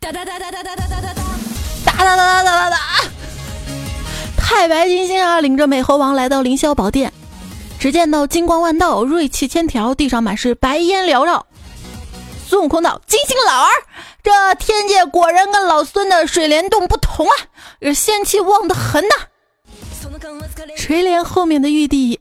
[0.00, 1.14] 哒哒哒哒哒哒哒哒哒哒
[1.84, 2.76] 哒哒哒哒哒哒。
[4.36, 7.12] 太白金星啊，领着美猴王来到凌霄宝殿，
[7.82, 11.44] 只见到金光万道，锐气千条，地上满是白烟缭绕。
[12.46, 13.70] 孙悟空道：“金星老儿，
[14.22, 17.34] 这天界果然跟老孙的水帘洞不同啊，
[17.80, 19.16] 这仙气旺得很呐。”
[20.78, 22.20] 垂帘后面的玉帝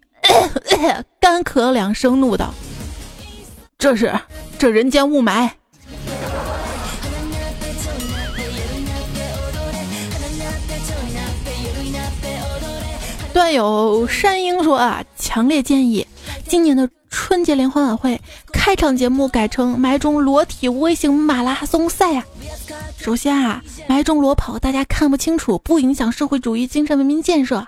[1.20, 2.56] 干咳两声，怒道
[3.78, 4.20] ：“这是
[4.58, 5.52] 这人间雾霾。”
[13.34, 16.06] 段友山鹰说啊，强烈建议
[16.48, 18.20] 今年的春节联欢晚会
[18.52, 22.24] 开场节目改成埋中裸体微型马拉松赛呀。
[22.98, 27.66] 首先啊，埋中裸跑大家看不清楚，不影响社会主义精神文明建设。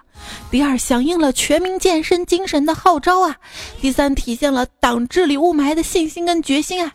[0.51, 3.35] 第二，响应了全民健身精神的号召啊！
[3.81, 6.93] 第三，体现了党治理雾霾的信心跟决心啊！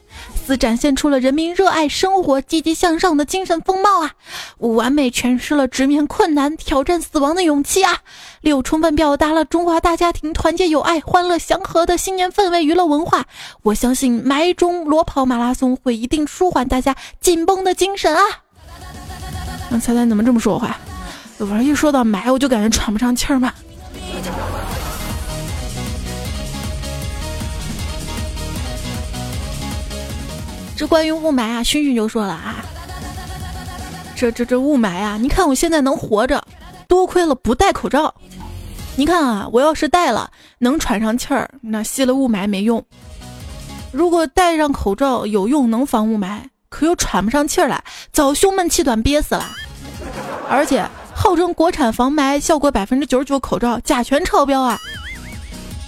[0.49, 4.13] 四，展现出了人民热爱生活、积极向上的精神风貌啊！
[4.57, 7.99] 五，完美诠释了直面困难、挑战死亡的勇气啊！
[8.41, 13.27] 六，充分表达了中华大家庭团结友爱、欢乐祥和的新年氛围、娱乐文化。
[13.63, 18.23] 我相信霾中裸跑马拉松会一定舒缓大家紧绷的精神啊！
[19.69, 20.79] 那猜猜怎么这么说话？
[21.37, 23.53] 我一说到霾，我就感觉喘不上气儿嘛。
[30.79, 32.65] 这关于雾霾啊，勋勋就说了啊，
[34.15, 36.41] 这这这雾霾啊，你看我现在能活着，
[36.87, 38.15] 多亏了不戴口罩。
[38.95, 42.81] 你看啊，我要是戴了，能喘上气儿，那吸了雾霾没用；
[43.91, 49.45] 如果戴上口罩有用，能防雾霾，可又喘不上气儿来，早胸闷气短憋死了，
[50.49, 50.89] 而且。
[51.13, 54.79] 号称国产防霾效果百分之九十九口罩甲醛超标啊！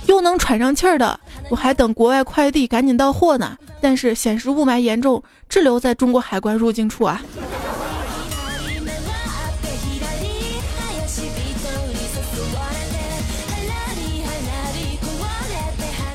[0.07, 7.21] 又能喘上气儿的，我还等国外快递赶紧到货呢但是显示雾霾严重滞留在中国海关入境处啊。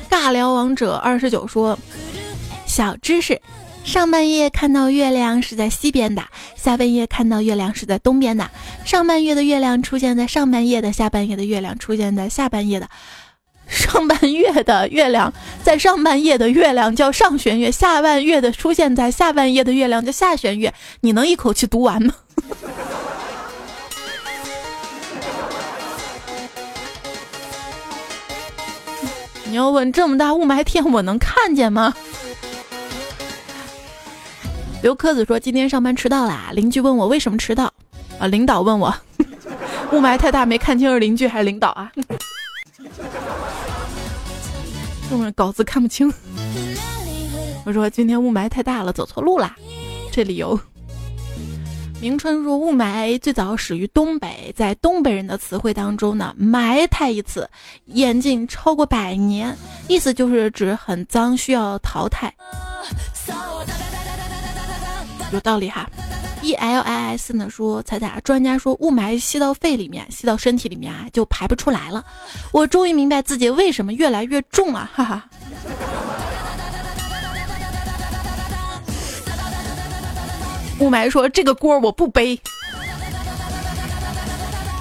[0.09, 1.77] 尬聊王者二十九说
[2.65, 3.39] 小知识
[3.83, 6.23] 上半夜看到月亮是在西边的
[6.55, 8.49] 下半夜看到月亮是在东边的。
[8.85, 12.89] 上半夜的月亮出现在上半夜的下半夜的月亮出现在下半夜的。
[13.67, 20.73] 上半月的月亮在上半夜的月亮叫上弦月，下半月的出现在下半夜的月亮叫下弦月。
[21.01, 22.13] 你能一口气读完吗？”
[29.47, 31.93] 你要问这么大雾霾天我能看见吗？
[34.81, 37.71] 刘科子说今天上班迟到啦，邻居问我为什么迟到，
[38.19, 38.93] 啊，领导问我，
[39.91, 41.91] 雾霾太大没看清是邻居还是领导啊？
[45.09, 46.11] 后面稿子看不清，
[47.65, 49.55] 我说今天雾霾太大了，走错路啦，
[50.11, 50.59] 这理由。
[52.01, 57.49] 明春说雾霾最早始于东北，在东北人的词汇当中呢，埋汰一词，
[57.85, 59.55] 演进超过百年，
[59.87, 62.33] 意思就是指很脏，需要淘汰。
[65.31, 65.89] 有道理哈。
[66.41, 72.05] E L I S 呢说，彩彩，专家说雾霾吸到肺里面，吸到身体里面啊，就排不出来了。
[72.51, 75.27] 我终于明白自己为什么越来越重了，哈哈。
[80.79, 82.39] 雾霾说：“这个锅我不背。”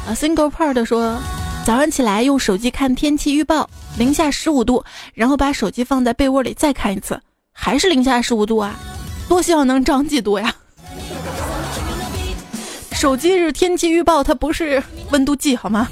[0.07, 1.19] 啊，Single Part 说
[1.65, 7.19] ：“早上起来用手机看天气预报，零下十五度，然后把手机放在被窝里再看一次，
[7.53, 8.79] 还是零下十五度啊！
[9.29, 10.55] 多希望能长几度呀！
[12.93, 15.89] 手机是天气预报，它不是温度计，好吗？”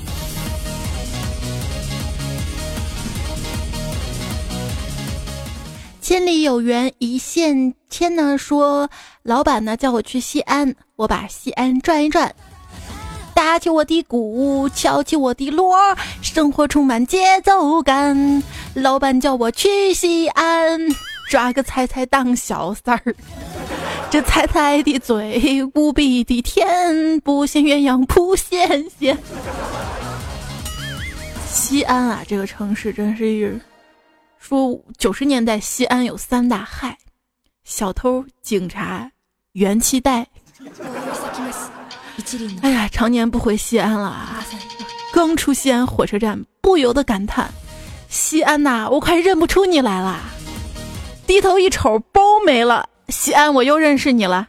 [6.01, 8.91] 千里有缘一线牵呢，说
[9.23, 12.35] 老板呢叫我去西安，我把西安转一转，
[13.35, 15.75] 打起我的鼓，敲起我的锣，
[16.21, 18.43] 生活充满节奏感。
[18.75, 20.81] 老板叫我去西安，
[21.33, 23.15] 抓个菜菜当小三儿，
[24.11, 29.17] 这菜菜的嘴无比的甜，不羡鸳鸯不羡仙。
[31.49, 33.51] 西安啊，这个城市真是一。
[34.39, 36.99] 说九十年代西安有三大害：
[37.65, 39.11] 小偷、警察、
[39.53, 40.27] 元气袋。
[42.61, 44.45] 哎呀，常年不回西安了啊，
[45.15, 47.51] 刚出西安火车站，不由得感叹：
[48.11, 50.21] 西安呐，我快认不出你来了。
[51.27, 52.89] 低头一瞅，包没了。
[53.09, 54.49] 西安，我又认识你了。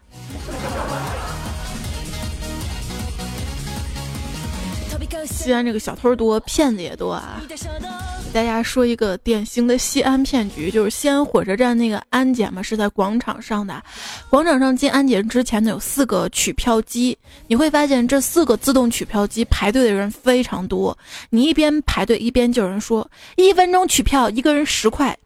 [5.25, 7.41] 西安这个小偷多，骗子也多啊。
[7.47, 13.81] 给大家说一个典型的西安骗局，就是西安火车站那个安检嘛，是在广场上的。
[14.29, 20.97] 广场上进安检之前呢，有四个取票机，你会发现这四个自动取票机排队的人非常多。
[21.29, 25.17] 你一边排队，一边就有人说一分钟取票，一个人十块。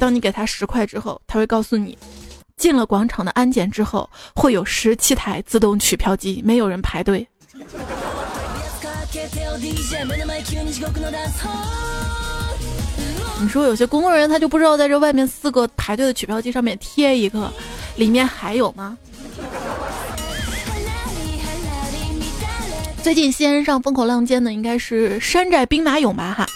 [0.00, 1.96] 当你给他十块之后，他会告诉你，
[2.56, 7.28] 进了广场的安检之后，会有十七台自动取票机，没有人排队。
[13.42, 17.52] 你说有些工作人员他就不知道在这外面四个排队的取票机上面贴一个，
[17.96, 18.96] 里面还有吗？
[23.02, 26.34] 最近西安上风口浪尖的应该是山寨兵马俑吧？
[26.38, 26.46] 哈。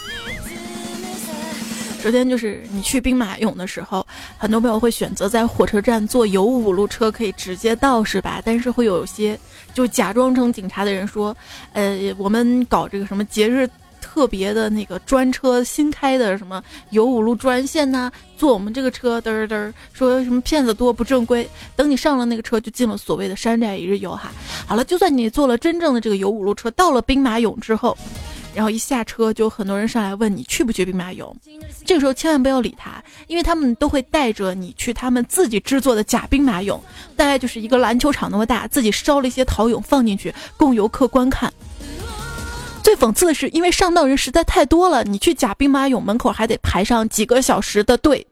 [2.05, 8.43] 首先就是你去兵马俑的时候，很多朋友会选择在火车站坐有五路车可以直接到，是吧？
[8.45, 9.41] 但是会有些
[9.73, 11.35] 就假装成警察的人说，
[11.73, 13.67] 呃，我们搞这个什么节日
[14.03, 21.49] 特别的那个专车，新开的什么有五路专线呐，坐我们这个车嘚儿嘚儿，说什么骗子多不正规。
[21.75, 24.31] 等你上了那个车，就进了所谓的山寨一日游哈。
[24.67, 27.97] 好了，就算你坐了真正的这个有五路车，到了兵马俑之后。
[28.55, 31.35] 然后一下车，就很多人上来问你去不去兵马俑。
[31.85, 36.79] 这个时候千万不要理他，因为他们都会带着你去他们自己制作的假兵马俑，
[37.17, 41.53] 大概就是一个篮球场那么大，自己烧了一些陶俑放进去供游客观看。
[42.83, 48.25] 最讽刺的是，因为上当人实在太多了，你去假兵马俑门口还得排上几个小时的队。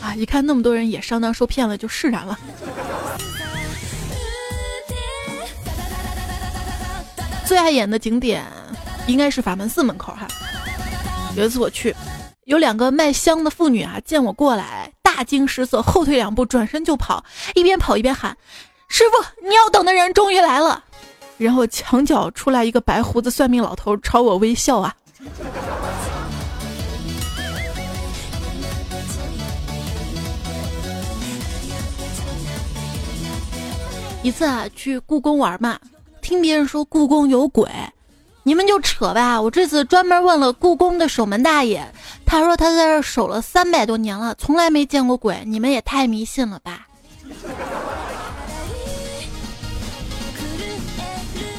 [0.00, 2.38] 啊，一看那么多人也上当受骗了，就释然了。
[7.48, 8.44] 最爱演的景点
[9.06, 10.28] 应该是法门寺门口哈。
[11.34, 11.96] 有一次我去，
[12.44, 17.24] 有两个卖香的妇女啊，见我过来，大惊失色，后退两步，转身就跑，
[17.54, 18.36] 一边跑一边喊
[18.90, 20.84] ：“师傅，你要等的人终于来了。”
[21.38, 24.94] 然后墙角出来一个白胡子算命老头，朝我微笑啊。
[34.22, 35.78] 一次啊，去故宫玩嘛。
[36.28, 37.66] 听别人说故宫有鬼，
[38.42, 39.40] 你们就扯吧。
[39.40, 41.82] 我这次专门问了故宫的守门大爷，
[42.26, 45.42] 他说他在这守了三百多年了，从来没见过鬼。
[45.46, 46.86] 你们也太迷信了吧！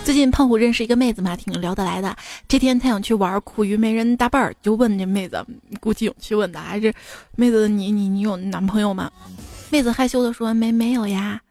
[0.05, 2.15] 最近胖虎认识一个妹子嘛，挺聊得来的。
[2.47, 5.43] 这天他想去玩，苦于没人搭伴儿，就问这妹子，
[5.79, 6.93] 鼓起勇气问的，还是
[7.35, 9.09] 妹子，你你你有男朋友吗？
[9.71, 11.41] 妹子害羞的说没没有呀。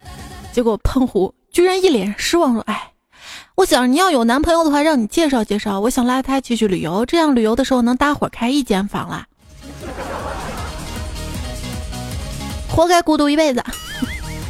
[0.53, 2.93] 结果胖虎居然一脸失望说，哎，
[3.59, 5.81] 我想你要有男朋友的话，让你介绍介绍。
[5.81, 9.27] 我想拉他一起去旅游，这样旅游的时候能搭伙开一间房啦。
[12.69, 13.61] 活该孤独一辈子。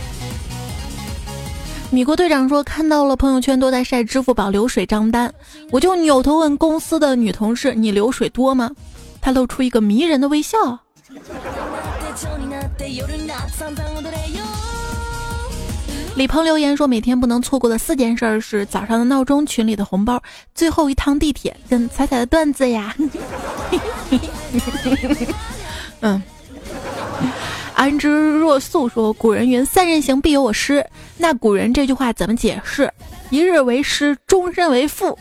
[1.89, 5.33] 米国队长说：“看到了朋友圈都在晒支付宝流水账单，
[5.71, 8.69] 我就扭头问公司的女同事：‘你流水多吗？’
[9.19, 10.55] 她露出一个迷人的微笑。
[16.19, 20.21] ”李鹏留言说：“每天不能错过的四件事是早上的闹钟、群里的红包、
[20.53, 22.93] 最后一趟地铁跟彩彩的段子呀。
[26.01, 26.21] ”嗯。
[27.73, 30.85] 安之若素说：“古人云‘三人行，必有我师’。
[31.15, 32.91] 那古人这句话怎么解释？
[33.29, 35.17] 一日为师，终身为父，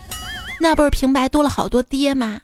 [0.59, 2.41] 那不是平白多了好多爹吗？”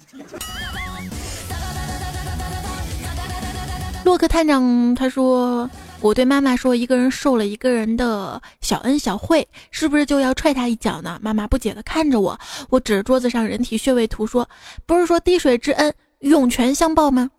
[4.04, 5.68] 洛克探长他说
[6.04, 12.38] ：“我对妈妈说，一个人受了一个人的小恩小惠，是不是就要踹他一脚呢？”妈妈不解地看着我，
[12.68, 14.46] 我指着桌子上人体穴位图说
[14.84, 17.30] ：“不是说滴水之恩，涌泉相报吗？”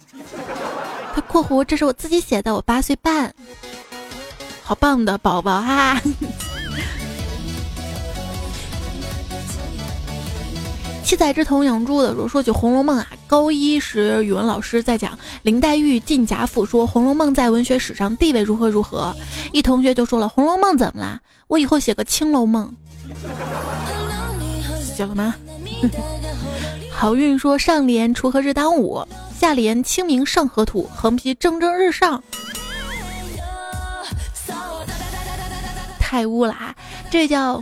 [1.13, 3.31] 他括弧，这是我自己写的，我八岁半，
[4.63, 6.01] 好棒的宝宝哈！
[11.05, 19.15] 七彩之瞳养猪的说，说起《红楼梦》啊，高一时语文老师在讲林黛玉进贾府，说《红楼梦》在文学史上地位如何如何，
[19.51, 21.21] 一同学就说了《红楼梦》怎么啦？
[21.45, 22.73] 我以后写个《青楼梦》，
[24.97, 25.35] 写了吗？
[26.91, 29.07] 好运说上联锄禾日当午。
[29.37, 32.23] 下联清明上河图，横批蒸蒸日上。
[35.99, 36.73] 太污了啊！
[37.11, 37.61] 这叫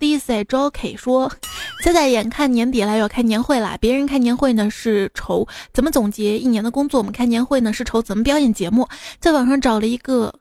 [0.00, 1.30] D C J O K 说，
[1.82, 3.76] 现在眼看年底了，要开年会了。
[3.80, 8.86] 别人开年会呢是愁怎么总结一年的工作，我们开年会呢是愁怎么表演节目。
[9.18, 10.34] 在网上找了一个。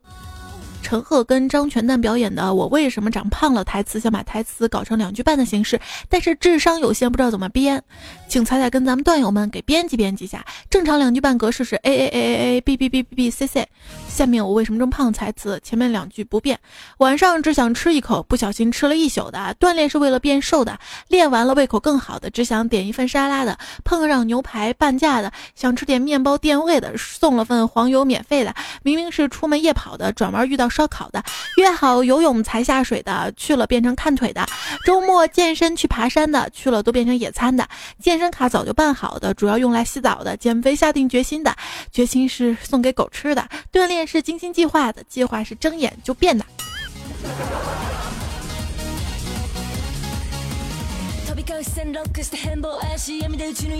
[0.82, 7.84] 陈赫跟张全蛋表演的《我为什么长胖了》台词，想把台词搞成两句半的形式，但是智商有限，不知道怎么编，
[8.28, 10.44] 请彩彩跟咱们段友们给编辑编辑下。
[10.68, 13.68] 正常两句半格式是 A A A A A B B B B B C C。
[14.08, 15.14] 下面我为什么这么胖？
[15.14, 16.60] 台词前面两句不变。
[16.98, 19.56] 晚上只想吃一口，不小心吃了一宿的。
[19.60, 23.58] 锻炼是为了变瘦的，练完了胃口更好的，只想点一份沙拉的。
[23.84, 28.56] 碰上牛排半价的，想吃点面包垫胃的，送了份黄油免费的。
[28.82, 30.69] 明明是出门夜跑的，转弯遇到。
[30.70, 31.24] 烧烤的，
[31.58, 34.44] 约好游泳才下水的，去了变成看腿的；
[34.86, 37.64] 周末健身去爬山的，去了都变成野餐的；
[38.00, 41.56] 健身卡早就办好的，主要用来洗澡的；减肥下定决心的，
[41.92, 46.46] 决心是送给狗吃的；锻炼是精心计划的，计划是睁眼就变的。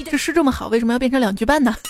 [0.10, 1.76] 这诗这么好，为什么要变成两句半呢？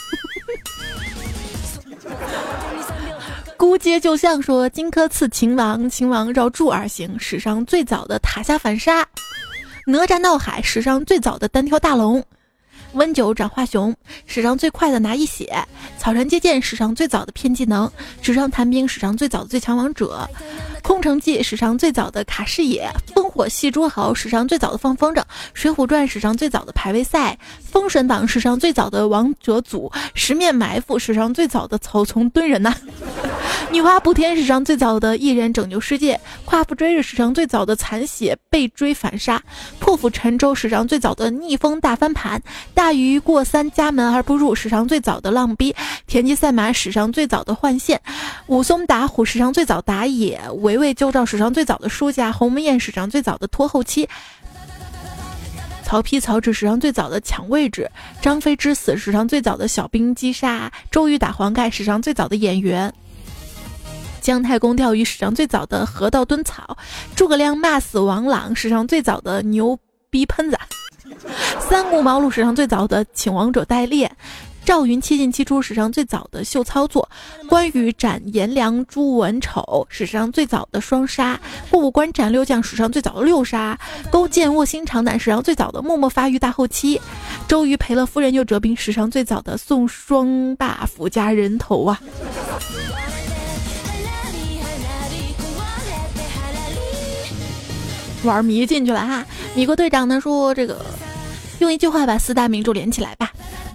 [3.60, 9.04] 孤街就像说荆轲刺秦王，秦王绕柱而行，史上最早的塔下反杀；
[9.86, 12.22] 哪吒闹海，史上最早的单挑大龙；
[12.94, 13.94] 温酒斩华雄，
[14.26, 15.46] 史上最快的拿一血；
[15.98, 17.86] 草船借箭，史上最早的骗技能；
[18.22, 20.26] 纸上谈兵，史上最早的最强王者。
[20.90, 25.22] 空城计史上最早的卡视野，烽火戏诸侯史上最早的放风筝，
[25.54, 32.76] 水浒传史上最早的排位赛，封神榜史上最早的王者组，十面埋伏史上最早的草丛蹲人呐，
[33.72, 39.40] 女娲补天史上最早的一人拯救世界，夸父追日史上最早的残血被追反杀，
[39.78, 42.42] 破釜沉舟史上最早的逆风大翻盘，
[42.74, 45.76] 大鱼过三家门而不入史上最早的浪逼，
[46.08, 48.02] 田忌赛马史上最早的换线，
[48.48, 50.42] 武松打虎史上最早打野。
[50.62, 54.08] 围魏救赵史上最早的输家，鸿门宴史上最早的拖后期，
[55.84, 57.90] 曹丕曹植史上最早的抢位置，
[58.22, 62.92] 张飞之死史上最早的小兵击杀，周瑜打黄盖史上最早的演员，
[64.22, 66.78] 姜太公钓鱼史上最早的河道蹲草，
[67.16, 69.78] 诸葛亮骂死王朗史上最早的牛
[70.10, 70.58] 逼喷子，
[71.60, 74.10] 三顾茅庐史上最早的请王者代练。
[74.70, 77.04] 赵云七进七出，史上最早的秀操作；
[77.48, 81.36] 关羽斩颜良、诛文丑，史上最早的双杀；
[81.72, 83.76] 过五关斩六将，史上最早的六杀；
[84.12, 87.00] 勾践卧薪尝胆，史上最早的默默发育大后期；
[87.48, 92.00] 周瑜赔了夫人又折兵，史上最早的送双 buff 加人头啊！
[98.24, 99.26] 玩迷进去了哈。
[99.56, 100.86] 米国队长呢说这个，
[101.58, 103.29] 用一句话把四大名著连起来吧：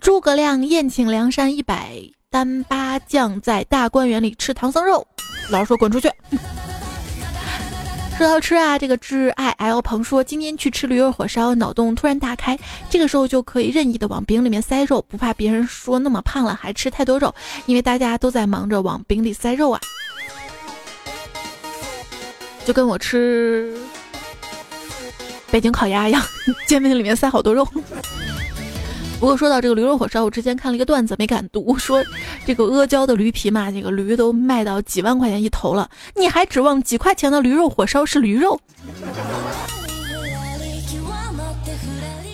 [0.05, 1.99] 诸葛亮宴请梁山一百
[2.29, 5.05] 单八将，在大观园里吃唐僧肉。
[5.49, 6.13] 老师说滚出去。
[8.19, 12.59] 说到吃啊，这个挚爱 L 鹏说今天去吃驴肉火烧，脑洞突然大开，
[12.91, 17.35] 这个时候就可以任意的往饼里面塞肉，不怕别人说那么胖了还吃太多肉，
[17.65, 19.81] 因为大家都在忙着往饼里塞肉啊，
[22.67, 23.75] 就跟我吃
[25.51, 26.23] 北京烤鸭一样，
[26.67, 27.67] 煎饼里面塞好多肉。
[29.21, 32.05] 不过说到这个驴肉火烧，我之前看了一个段子，没敢读， 说
[32.45, 38.61] 这个阿胶的驴皮嘛，这个驴都卖到几万块钱一头了，你还指望几块钱的驴肉火烧是驴肉？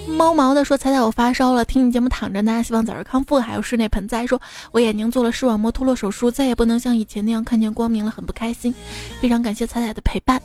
[0.06, 4.38] 猫毛的说：“猜猜我发烧了，听你节目躺着呢，希望早日康复。”还有室内盆栽说
[4.70, 8.74] ：“我眼睛做了视网膜脱落手术，再也不能像以前那样看见光明了，很不开心。”
[9.22, 10.38] 非常感谢彩彩的陪伴。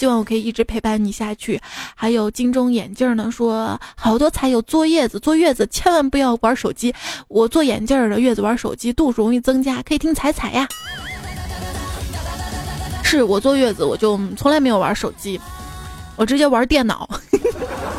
[0.00, 1.60] 希望我可以一直陪伴你下去。
[1.94, 6.94] 还有金钟眼镜呢，说好多才有坐月子，坐月子千万不要玩手机。
[7.28, 10.66] 我做眼镜的月子玩手机度数容易增加，可以听彩彩呀。
[13.04, 15.38] 是我坐月子，我就从来没有玩手机，
[16.16, 17.06] 我直接玩电脑。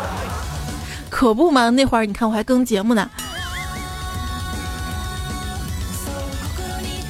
[1.08, 3.08] 可不嘛，那会儿你看我还更节目呢。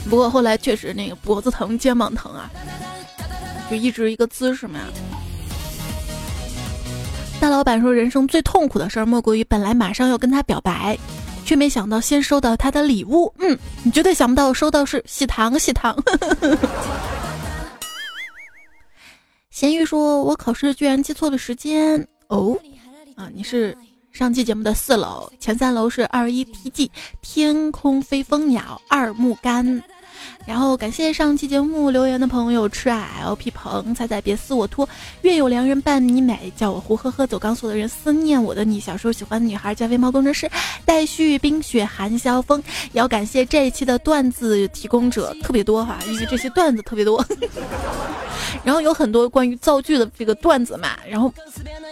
[0.09, 2.51] 不过后来确实那个脖子疼、肩膀疼啊。
[3.71, 4.81] 就一直一个姿势嘛。
[7.39, 10.95] 大老板说，人生最痛苦的事儿莫过于本来马上要跟他表白，
[11.45, 13.33] 却没想到先收到他的礼物。
[13.39, 15.97] 嗯，你绝对想不到收到是喜糖，喜糖。
[19.49, 22.57] 咸鱼说，我考试居然记错了时间哦。
[23.15, 23.75] 啊，你是
[24.11, 26.89] 上期节目的四楼，前三楼是二一 TG
[27.21, 29.81] 天空飞蜂鸟二木杆。
[30.45, 34.87] 然后感谢上期节目留言的朋友，吃啊 LP 鹏彩彩别撕我脱，
[35.21, 37.27] 月有良人伴你美，叫我胡呵呵。
[37.27, 40.49] 走钢索的人思念我的你，小时候喜欢的女孩加菲猫工程师，
[40.83, 42.61] 待续冰雪寒萧风，
[42.91, 47.23] 也要感谢这一期的段子提供者特别多哈，因为这些段子特别多，
[48.65, 51.33] 然后有很多关于造句的这个段子嘛，然后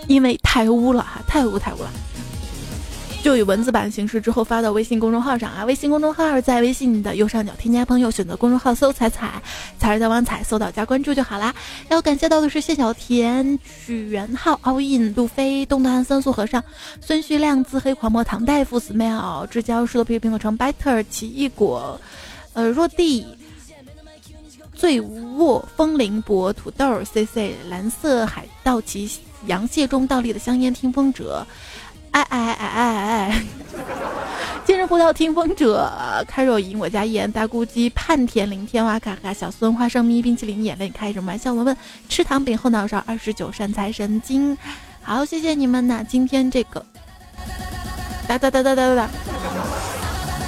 [0.08, 1.92] 因为太污了哈，太污太污了。
[3.22, 9.42] 就以文字版形式之后发到微信公众号上啊，微信公众号在微信的右上角添加朋友，选择公众号搜“彩彩
[9.78, 11.54] 彩儿在网彩”，搜到加关注就好啦。
[11.90, 16.64] 要感谢到的是谢小田、许元浩、奥印、路飞、东南三素和尚、
[17.02, 22.00] 孙旭亮、自黑狂魔、唐大夫、smell、至交、石头皮苹果城、better、奇异果、
[22.54, 23.28] 呃若地、
[24.74, 29.12] 醉卧、风铃博、土豆、C C、蓝色海盗旗、
[29.46, 31.46] 杨蟹中倒立的香烟、听风者。
[32.12, 32.86] 哎哎哎哎
[33.32, 33.44] 哎！
[34.66, 35.92] 今日葡萄听风者，
[36.28, 41.54] 开若隐我家一言，大咕鸡盼甜林天哇咔咔小孙花生咪冰淇淋眼泪开什么玩笑？
[41.54, 44.58] 文文吃糖饼后脑勺二十九善财神经，
[45.02, 46.04] 好谢谢你们呐！
[46.08, 46.84] 今天这个
[48.28, 49.10] 哒哒哒哒哒哒哒，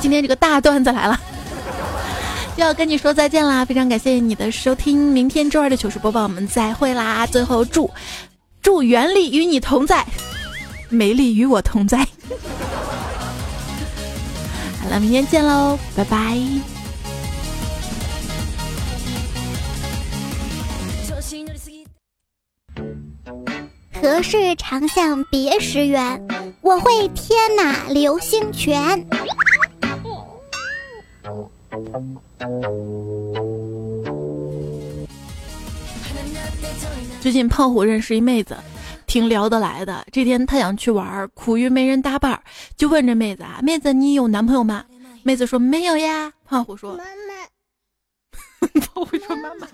[0.02, 1.20] 今天这个大段子来了，
[2.58, 3.64] 就要跟你说再见啦！
[3.66, 7.26] 非常感谢你的收听，明天周二的糗事播报我们再会啦！
[7.28, 7.90] 最后祝
[8.62, 10.06] 祝原力与你同在。
[10.92, 12.00] 美丽与我同在。
[14.84, 16.38] 好了，明天见喽，拜拜。
[24.02, 26.28] 何事长向别时圆？
[26.62, 29.08] 我会天哪流星拳。
[37.22, 38.58] 最近胖虎认识一妹子。
[39.12, 40.06] 挺聊得来的。
[40.10, 42.42] 这天他想去玩，苦于没人搭伴，
[42.78, 44.86] 就问这妹子啊：“妹子，你有男朋友吗？”
[45.22, 49.68] 妹子说：“没有呀。”胖虎说：“妈妈。”胖虎说：“妈妈。”